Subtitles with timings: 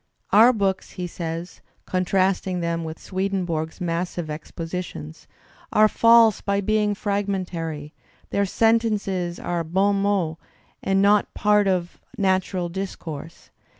[0.31, 5.27] "Our books," he says, con trasting them with Swedenborg's massive expositions,
[5.71, 7.93] "are false by being fragmentary;
[8.31, 10.41] their sentences are bon mots
[10.81, 13.51] and not parts of natural discourse."